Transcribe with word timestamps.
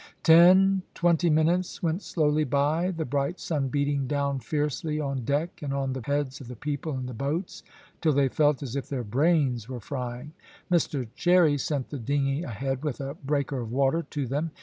Ten, 0.23 0.81
twenty 0.95 1.29
minutes 1.29 1.83
went 1.83 2.01
slowly 2.01 2.43
by, 2.43 2.89
the 2.89 3.05
bright 3.05 3.39
sun 3.39 3.67
beating 3.67 4.07
down 4.07 4.39
fiercely 4.39 4.99
on 4.99 5.25
deck, 5.25 5.61
and 5.61 5.71
on 5.75 5.93
the 5.93 6.01
heads 6.03 6.41
of 6.41 6.47
the 6.47 6.55
people 6.55 6.97
in 6.97 7.05
the 7.05 7.13
boats, 7.13 7.61
till 8.01 8.11
they 8.13 8.27
felt 8.27 8.63
as 8.63 8.75
if 8.75 8.89
their 8.89 9.03
brains 9.03 9.69
were 9.69 9.79
frying. 9.79 10.33
Mr 10.71 11.07
Cherry 11.13 11.55
sent 11.59 11.91
the 11.91 11.99
dingy 11.99 12.41
ahead 12.41 12.83
with 12.83 12.99
a 12.99 13.13
breaker 13.13 13.59
of 13.59 13.71
water 13.71 14.01
to 14.09 14.25
them. 14.25 14.49